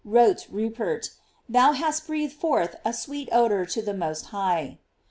wrote 0.03 0.47
Rupert, 0.49 1.11
thou 1.47 1.73
hast 1.73 2.07
breathed 2.07 2.33
forth 2.33 2.75
a 2.83 2.91
sweet 2.91 3.29
odor 3.31 3.67
to 3.67 3.83
the 3.83 3.93
Most 3.93 4.25
High. 4.33 4.79